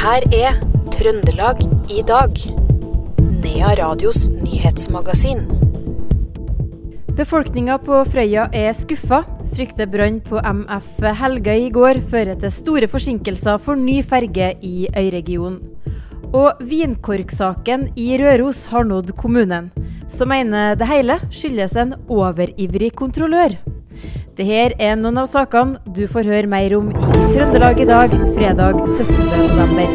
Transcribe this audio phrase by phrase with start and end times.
[0.00, 0.54] her er
[0.94, 1.58] Trøndelag
[1.92, 2.38] i dag.
[3.42, 5.42] Nea Radios nyhetsmagasin.
[7.18, 9.18] Befolkninga på Frøya er skuffa.
[9.52, 14.88] Frykter brann på MF Helgøy i går fører til store forsinkelser for ny ferge i
[14.88, 15.60] øyregionen.
[16.32, 19.68] Og vinkorksaken i Røros har nådd kommunen,
[20.08, 23.58] som mener det hele skyldes en overivrig kontrollør.
[24.40, 28.78] Dette er noen av sakene du får høre mer om i Trøndelag i dag, fredag
[28.86, 29.12] 17.
[29.28, 29.90] november.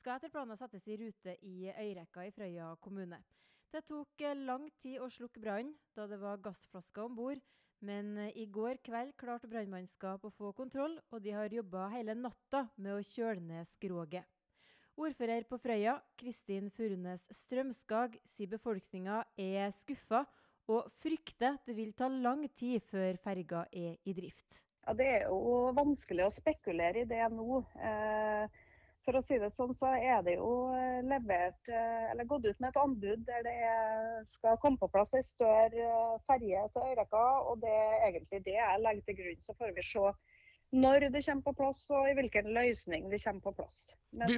[0.00, 3.18] skal etter planen settes i rute i Øyrekka i Frøya kommune.
[3.74, 7.42] Det tok lang tid å slukke brannen, da det var gassflasker om bord,
[7.80, 12.66] men i går kveld klarte brannmannskap å få kontroll, og de har jobba hele natta
[12.76, 14.26] med å kjøle ned skroget.
[15.00, 20.26] Ordfører på Frøya, Kristin Furunes Strømskag, sier befolkninga er skuffa
[20.70, 24.60] og frykter det vil ta lang tid før ferga er i drift.
[24.86, 27.62] Ja, Det er jo vanskelig å spekulere i det nå.
[27.80, 28.59] Eh,
[29.04, 30.50] for å si det sånn, så er det jo
[31.08, 33.56] levert, eller gått ut med et anbud der det
[34.34, 37.24] skal komme på plass en større ferje til Øyreka.
[37.50, 39.40] Og det er egentlig det jeg legger til grunn.
[39.46, 40.12] Så får vi se
[40.70, 43.78] når det kommer på plass og i hvilken løsning det kommer på plass.
[44.14, 44.36] Men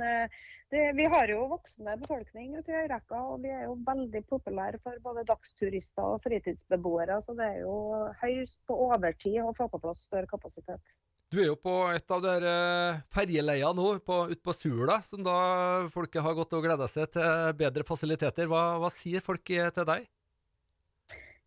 [0.73, 4.81] det, vi har jo voksende befolkning ute i Øyreka, og vi er jo veldig populære
[4.85, 7.21] for både dagsturister og fritidsbeboere.
[7.27, 7.77] Så det er jo
[8.23, 10.95] høyst på overtid å få på plass større kapasitet.
[11.33, 12.33] Du er jo på et av de
[13.17, 15.37] ferjeleiene nå, på, ute på Sula, som da
[15.89, 18.51] folket har gått og gleda seg til bedre fasiliteter.
[18.51, 20.05] Hva, hva sier folk til deg?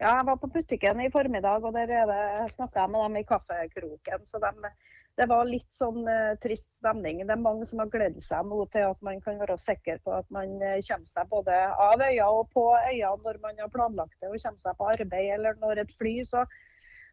[0.01, 4.25] Ja, Jeg var på butikken i formiddag, og der snakka jeg med dem i kaffekroken.
[4.25, 4.73] så de,
[5.21, 7.21] Det var litt sånn uh, trist stemning.
[7.21, 10.17] Det er mange som har gledd seg nå til at man kan være sikker på
[10.17, 14.17] at man uh, kommer seg både av øya og på øya når man har planlagt
[14.17, 16.23] det, og kommer seg på arbeid eller når et fly.
[16.25, 16.49] så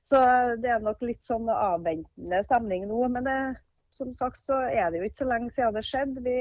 [0.08, 0.20] så
[0.62, 3.04] det er nok litt sånn avventende stemning nå.
[3.12, 3.36] Men det,
[3.94, 6.24] som sagt så er det jo ikke så lenge siden det skjedde.
[6.24, 6.38] Vi,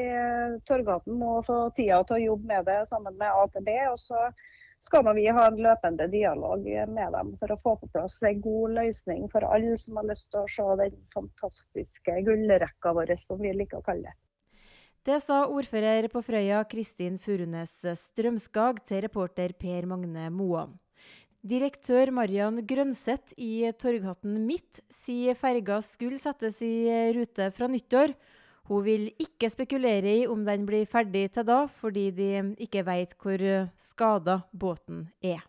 [0.69, 3.69] Torgaten må få tida til å jobbe med det sammen med AtB.
[3.91, 4.31] Og så
[4.81, 8.75] skal vi ha en løpende dialog med dem for å få på plass en god
[8.79, 13.53] løsning for alle som har lyst til å se den fantastiske gullrekka vår, som vi
[13.53, 14.17] liker å kalle det.
[15.01, 17.73] Det sa ordfører på Frøya Kristin Furunes
[18.03, 20.75] Strømskag til reporter Per Magne Moan.
[21.41, 26.85] Direktør Marian Grønseth i Torghatten Midt sier ferga skulle settes i
[27.17, 28.13] rute fra nyttår.
[28.69, 32.29] Hun vil ikke spekulere i om den blir ferdig til da, fordi de
[32.61, 35.41] ikke vet hvor skada båten er.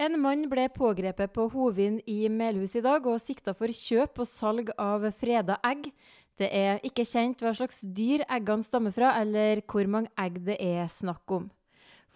[0.00, 4.32] En mann ble pågrepet på Hovin i Melhus i dag og sikta for kjøp og
[4.32, 5.92] salg av freda egg.
[6.40, 10.56] Det er ikke kjent hva slags dyr eggene stammer fra, eller hvor mange egg det
[10.64, 11.50] er snakk om.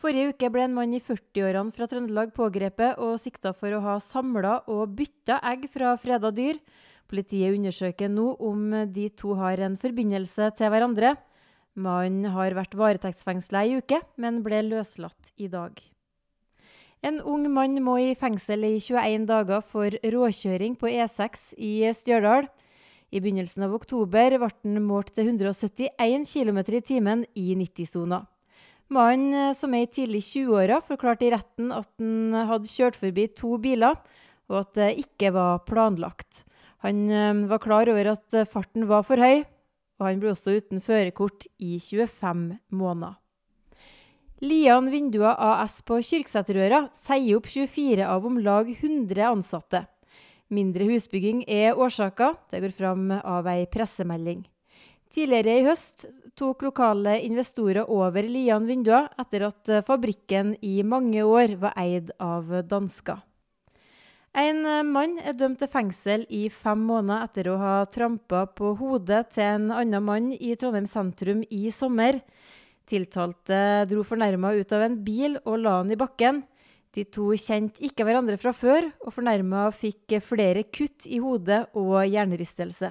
[0.04, 3.94] Forrige uke ble en mann i 40-årene fra Trøndelag pågrepet og sikta for å ha
[4.04, 6.58] samla og bytta egg fra freda dyr.
[7.08, 11.14] Politiet undersøker nå om de to har en forbindelse til hverandre.
[11.80, 15.80] Mannen har vært varetektsfengsla ei uke, men ble løslatt i dag.
[17.00, 22.52] En ung mann må i fengsel i 21 dager for råkjøring på E6 i Stjørdal.
[23.08, 28.26] I begynnelsen av oktober ble han målt til 171 km i timen i 90-sona.
[28.92, 33.56] Mannen, som er i tidlig 20-åra, forklarte i retten at han hadde kjørt forbi to
[33.62, 33.96] biler,
[34.52, 36.44] og at det ikke var planlagt.
[36.84, 37.08] Han
[37.48, 39.46] var klar over at farten var for høy,
[39.96, 43.16] og han ble også uten førerkort i 25 måneder.
[44.44, 49.84] Lian Vinduer AS på Kyrksæterøra sier opp 24 av om lag 100 ansatte.
[50.52, 54.44] Mindre husbygging er årsaka, det går fram av ei pressemelding.
[55.14, 61.54] Tidligere i høst tok lokale investorer over Lian Vinduer etter at fabrikken i mange år
[61.60, 63.20] var eid av dansker.
[64.34, 69.28] En mann er dømt til fengsel i fem måneder etter å ha trampa på hodet
[69.36, 72.18] til en annen mann i Trondheim sentrum i sommer.
[72.90, 76.42] Tiltalte dro fornærma ut av en bil og la han i bakken.
[76.90, 82.02] De to kjente ikke hverandre fra før, og fornærma fikk flere kutt i hodet og
[82.02, 82.90] hjernerystelse.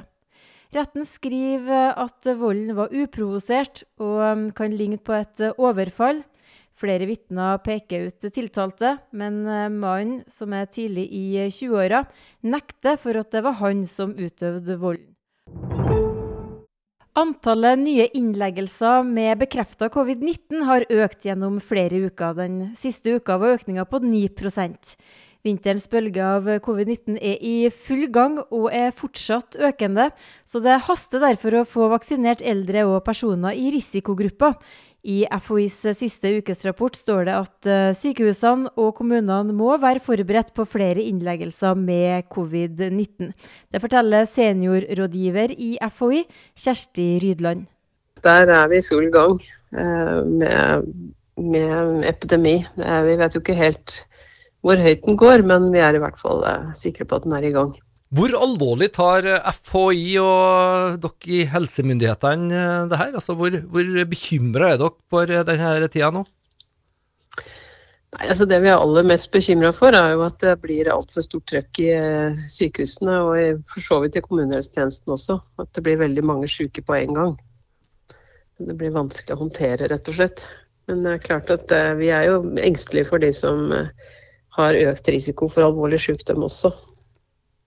[0.73, 6.23] Retten skriver at volden var uprovosert og kan ligne på et overfall.
[6.73, 9.43] Flere vitner peker ut tiltalte, men
[9.77, 12.01] mannen, som er tidlig i 20-åra,
[12.41, 15.13] nekter for at det var han som utøvde volden.
[17.13, 22.33] Antallet nye innleggelser med bekrefta covid-19 har økt gjennom flere uker.
[22.33, 24.23] Den siste uka var økninga på 9
[25.44, 30.06] Vinterens bølge av covid-19 er i full gang og er fortsatt økende,
[30.48, 34.56] så det haster derfor å få vaksinert eldre og personer i risikogrupper.
[35.04, 40.63] I FHIs siste ukesrapport står det at eh, sykehusene og kommunene må være forberedt på
[40.63, 43.34] flere innleggelser med covid-19.
[43.68, 46.24] Det forteller seniorrådgiver i FHI,
[46.56, 47.68] Kjersti Rydland.
[48.24, 49.36] Der er vi i full gang
[49.75, 50.88] eh, med,
[51.36, 52.62] med epidemi.
[52.80, 53.98] Vi vet jo ikke helt
[54.63, 57.36] hvor høyt den går, men vi er i hvert fall eh, sikre på at den
[57.36, 57.74] er i gang.
[58.13, 59.25] Hvor alvorlig tar
[59.65, 63.12] FHI og dere i helsemyndighetene eh, det her?
[63.18, 66.24] Altså, hvor hvor bekymra er dere for denne tida nå?
[68.13, 71.25] Nei, altså Det vi er aller mest bekymra for, er jo at det blir altfor
[71.25, 75.42] stort trøkk i eh, sykehusene og i, for så vidt i kommunehelsetjenesten også.
[75.59, 77.38] At det blir veldig mange syke på en gang.
[78.62, 80.45] Det blir vanskelig å håndtere, rett og slett.
[80.88, 83.71] Men det er klart at vi er jo engstelige for de som
[84.57, 86.73] har økt risiko for alvorlig sykdom også.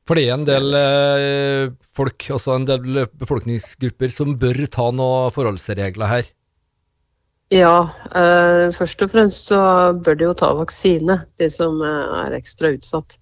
[0.06, 5.34] For det er en del eh, folk, altså en del befolkningsgrupper, som bør ta noen
[5.34, 6.28] forholdsregler her?
[7.54, 9.58] Ja, eh, først og fremst så
[9.94, 13.18] bør de jo ta vaksine, de som eh, er ekstra utsatt.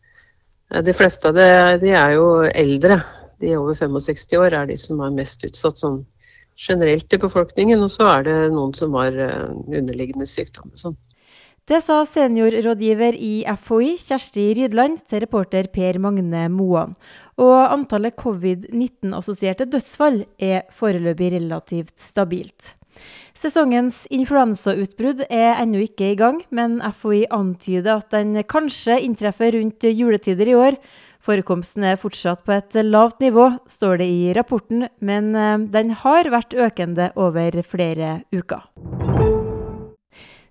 [0.73, 1.49] Eh, de fleste av de,
[1.83, 3.03] de er jo eldre.
[3.41, 6.01] De over 65 år er de som er mest utsatt sånn
[6.57, 7.85] generelt i befolkningen.
[7.85, 10.97] Og så er det noen som har underliggende sykdom og sånn.
[11.65, 16.93] Det sa seniorrådgiver i FHI, Kjersti Rydland, til reporter Per Magne Moan.
[17.41, 22.75] Og antallet covid-19-assosierte dødsfall er foreløpig relativt stabilt.
[23.33, 29.89] Sesongens influensautbrudd er ennå ikke i gang, men FHI antyder at den kanskje inntreffer rundt
[29.89, 30.79] juletider i år.
[31.25, 36.29] Forekomsten er fortsatt på et lavt nivå, står det i rapporten, men eh, den har
[36.29, 38.69] vært økende over flere uker.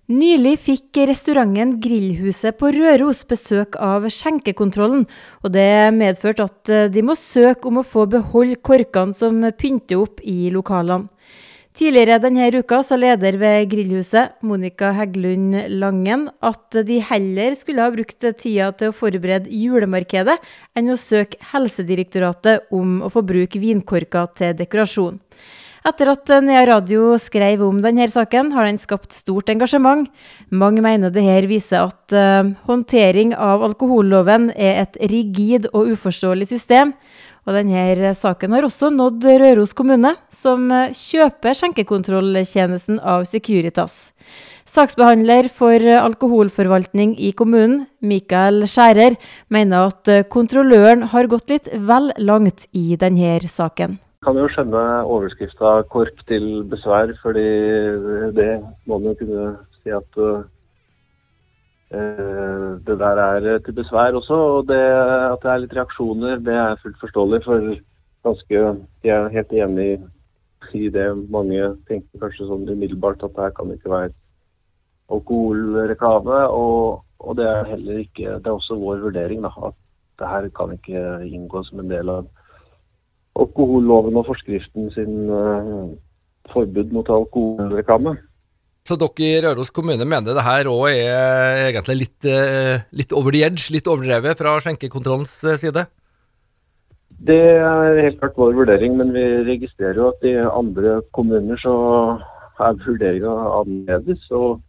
[0.04, 5.06] Nylig fikk restauranten Grillhuset på Røros besøk av skjenkekontrollen,
[5.40, 10.02] og det medførte at eh, de må søke om å få beholde korkene som pynter
[10.02, 11.08] opp i lokalene.
[11.74, 17.96] Tidligere denne uka sa leder ved Grillhuset, Monica Heggelund Langen, at de heller skulle ha
[17.96, 20.36] brukt tida til å forberede julemarkedet
[20.76, 25.16] enn å søke Helsedirektoratet om å få bruke vinkorker til dekorasjon.
[25.84, 30.06] Etter at Nea Radio skrev om denne saken, har den skapt stort engasjement.
[30.48, 36.48] Mange mener det her viser at uh, håndtering av alkoholloven er et rigid og uforståelig
[36.54, 36.94] system.
[37.44, 44.14] Og denne saken har også nådd Røros kommune, som eh, kjøper skjenkekontrolltjenesten av Securitas.
[44.64, 49.18] Saksbehandler for alkoholforvaltning i kommunen, Mikael Skjærer,
[49.52, 54.82] mener at eh, kontrolløren har gått litt vel langt i denne saken kan jo skjønne
[55.04, 57.48] overskrifta 'KORK til besvær', fordi
[58.38, 58.50] det
[58.86, 59.46] må man jo kunne
[59.82, 60.42] si at uh,
[62.86, 64.34] det der er til besvær også.
[64.34, 64.80] Og det,
[65.32, 67.44] at det er litt reaksjoner, det er fullt forståelig.
[67.44, 67.76] For
[68.24, 68.60] ganske,
[69.04, 69.88] jeg er helt enig
[70.74, 74.14] i det mange tenker kanskje sånn umiddelbart, at det her kan ikke være
[75.12, 76.38] alkoholreklame.
[76.48, 79.76] Og, og, det er heller ikke Det er også vår vurdering da, at
[80.18, 82.26] det her kan ikke inngå som en del av
[83.34, 85.90] alkoholloven og forskriften sin uh,
[86.52, 88.16] forbud mot alkoholreklame.
[88.84, 93.34] Så dere i Røros kommune mener det her òg er egentlig litt, uh, litt, over
[93.34, 95.86] the edge, litt overdrevet fra skjenkekontrollens uh, side?
[97.24, 101.74] Det er helt klart vår vurdering, men vi registrerer jo at i andre kommuner så
[102.60, 104.26] er vurderinga annerledes.
[104.34, 104.60] Og,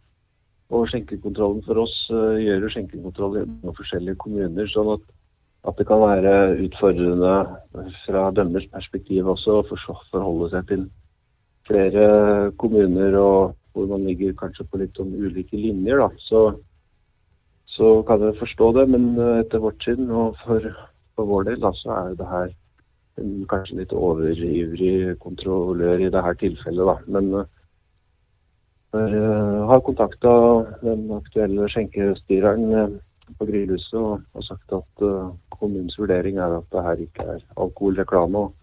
[0.72, 4.70] og, skjenkekontrollen for oss gjør jo skjenkekontroll i forskjellige kommuner.
[4.72, 5.04] sånn at
[5.66, 6.32] at det kan være
[6.62, 7.34] utfordrende
[8.04, 10.84] fra dømmers perspektiv også å forholde seg til
[11.66, 16.00] flere kommuner og hvor man ligger kanskje på litt om ulike linjer.
[16.00, 16.08] Da.
[16.22, 16.42] Så,
[17.68, 20.70] så kan jeg forstå det, men etter vårt syn og for,
[21.16, 22.54] for vår del da, så er det her
[23.20, 26.88] en kanskje litt overivrig kontrollør i dette tilfellet.
[26.88, 26.96] Da.
[27.18, 27.32] Men
[28.96, 30.32] jeg uh, har kontakta
[30.84, 32.96] den aktuelle skjenkestyreren
[33.36, 37.42] på Grillhuset og, og sagt at uh, kommunens vurdering er at det her ikke er
[37.56, 38.38] alkoholreklame.
[38.38, 38.54] og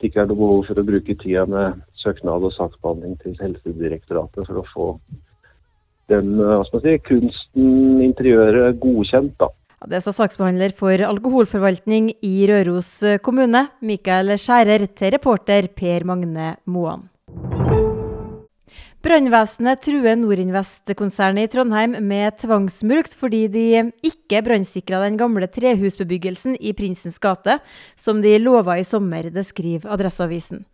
[0.00, 4.48] det ikke er noe behov for å bruke tida med søknad og saksbehandling til Helsedirektoratet
[4.48, 4.88] for å få
[6.12, 9.34] den man si, kunsten, interiøret, godkjent.
[9.40, 9.48] da.
[9.88, 12.92] Det sa saksbehandler for alkoholforvaltning i Røros
[13.24, 17.08] kommune, Mikael Skjærer, til reporter Per Magne Moan.
[19.06, 23.66] Brannvesenet truer Norinvest-konsernet i Trondheim med tvangsmulkt fordi de
[24.02, 27.60] ikke brannsikra den gamle trehusbebyggelsen i Prinsens gate,
[27.94, 30.64] som de lova i sommer, det skriver Adresseavisen.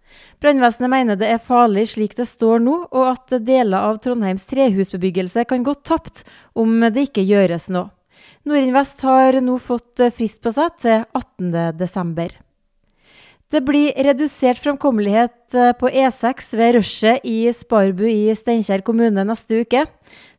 [0.40, 5.44] Brannvesenet mener det er farlig slik det står nå, og at deler av Trondheims trehusbebyggelse
[5.50, 6.22] kan gå tapt
[6.56, 7.90] om det ikke gjøres noe.
[8.48, 12.40] Norinvest har nå fått frist på seg til 18.12.
[13.52, 19.58] Det blir redusert framkommelighet eh, på E6 ved rushet i Sparbu i Steinkjer kommune neste
[19.60, 19.82] uke.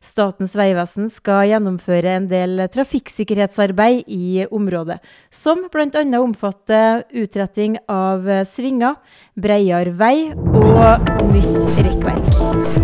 [0.02, 4.98] Statens vegvesen skal gjennomføre en del trafikksikkerhetsarbeid i området,
[5.30, 6.02] som bl.a.
[6.18, 8.98] omfatter utretting av svinger,
[9.38, 12.28] bredere vei og nytt rekkverk.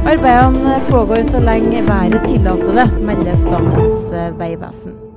[0.07, 5.10] Arbeidene pågår så lenge været tillater det, melder Statens vegvesen.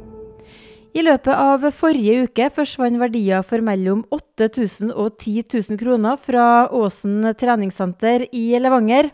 [0.94, 6.68] I løpet av forrige uke forsvant verdier for mellom 8000 og 10 000 kroner fra
[6.70, 9.10] Åsen treningssenter i Levanger.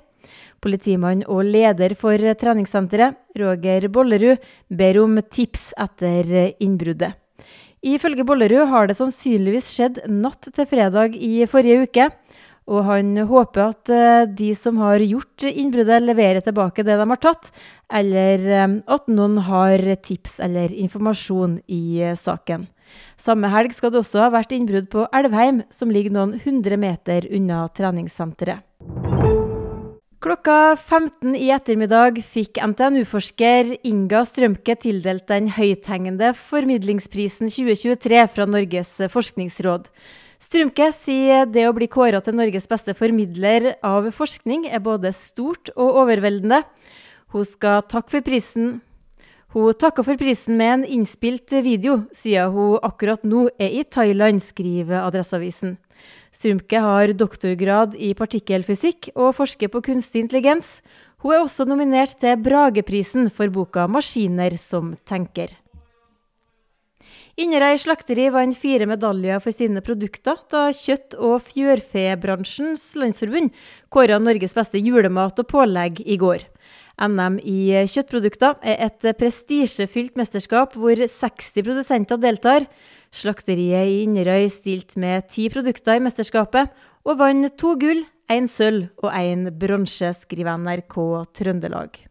[0.59, 7.15] Politimann og leder for treningssenteret, Roger Bollerud, ber om tips etter innbruddet.
[7.79, 12.09] Ifølge Bollerud har det sannsynligvis skjedd natt til fredag i forrige uke.
[12.69, 17.21] Og han håper at eh, de som har gjort innbruddet, leverer tilbake det de har
[17.21, 17.49] tatt,
[17.89, 22.67] eller eh, at noen har tips eller informasjon i eh, saken.
[23.17, 27.25] Samme helg skal det også ha vært innbrudd på Elvheim, som ligger noen hundre meter
[27.33, 28.65] unna treningssenteret.
[30.19, 38.97] Klokka 15 i ettermiddag fikk NTNU-forsker Inga Strømke tildelt den høythengende formidlingsprisen 2023 fra Norges
[39.13, 39.88] forskningsråd.
[40.39, 45.67] Strumke sier det å bli kåra til Norges beste formidler av forskning er både stort
[45.75, 46.62] og overveldende.
[47.36, 48.77] Hun skal takke for prisen.
[49.51, 54.39] Hun takker for prisen med en innspilt video, siden hun akkurat nå er i Thailand,
[54.46, 55.75] skriver Adresseavisen.
[56.31, 60.77] Strumke har doktorgrad i partikkelfysikk og forsker på kunstig intelligens.
[61.19, 65.58] Hun er også nominert til Brageprisen for boka 'Maskiner som tenker'.
[67.39, 73.53] Inderøy slakteri vant fire medaljer for sine produkter da Kjøtt- og fjørfebransjens landsforbund
[73.88, 76.43] kåra Norges beste julemat og pålegg i går.
[77.00, 82.67] NM i kjøttprodukter er et prestisjefylt mesterskap hvor 60 produsenter deltar.
[83.15, 86.67] Slakteriet i Inderøy stilte med ti produkter i mesterskapet,
[87.08, 91.00] og vant to gull, én sølv og én bronse, skriver NRK
[91.39, 92.08] Trøndelag.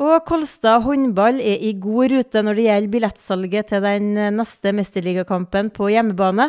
[0.00, 5.68] Og Kolstad håndball er i god rute når det gjelder billettsalget til den neste mesterligakampen
[5.74, 6.48] på hjemmebane.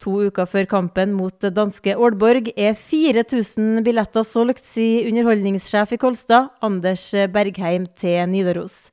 [0.00, 6.48] To uker før kampen mot danske Aalborg er 4000 billetter solgt, sier underholdningssjef i Kolstad,
[6.64, 8.88] Anders Bergheim til Nidaros.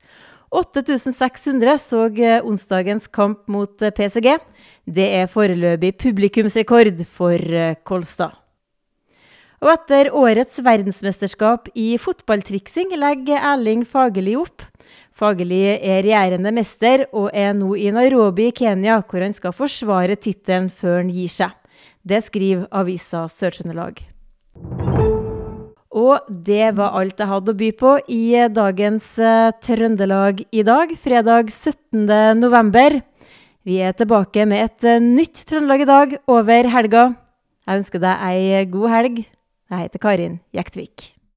[0.52, 2.04] 8600 så
[2.44, 4.36] onsdagens kamp mot PSG.
[4.84, 7.40] Det er foreløpig publikumsrekord for
[7.88, 8.36] Kolstad.
[9.58, 14.62] Og etter årets verdensmesterskap i fotballtriksing legger Erling Fagerli opp.
[15.18, 20.14] Fagerli er regjerende mester og er nå i Nairobi i Kenya, hvor han skal forsvare
[20.14, 21.56] tittelen før han gir seg.
[22.06, 23.98] Det skriver avisa Sør-Trøndelag.
[25.98, 28.22] Og det var alt jeg hadde å by på i
[28.54, 32.06] dagens uh, Trøndelag i dag, fredag 17.
[32.38, 33.00] november.
[33.66, 37.08] Vi er tilbake med et uh, nytt Trøndelag i dag over helga.
[37.66, 39.18] Jeg ønsker deg ei god helg.
[39.70, 41.17] Jeg heter Karin Jektvik.